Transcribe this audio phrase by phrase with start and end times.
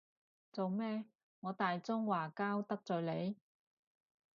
[0.51, 1.05] 做咩，
[1.41, 3.35] 我大中華膠得罪你？